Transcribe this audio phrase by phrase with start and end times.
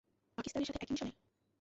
[0.37, 1.11] পাকিস্তানের সাথে একি মিশনে?